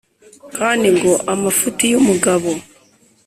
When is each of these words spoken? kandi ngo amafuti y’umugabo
kandi 0.57 0.87
ngo 0.95 1.13
amafuti 1.33 1.83
y’umugabo 1.91 2.49